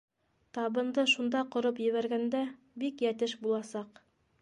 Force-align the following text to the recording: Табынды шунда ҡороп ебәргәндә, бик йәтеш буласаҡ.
Табынды 0.57 1.03
шунда 1.11 1.43
ҡороп 1.57 1.83
ебәргәндә, 1.89 2.43
бик 2.85 3.05
йәтеш 3.09 3.41
буласаҡ. 3.47 4.07